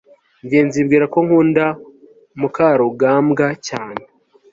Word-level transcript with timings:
ngenzi 0.45 0.75
yibwira 0.77 1.05
ko 1.13 1.19
nkunda 1.25 1.65
mukarugambwa 2.39 3.47
cyane 3.67 4.01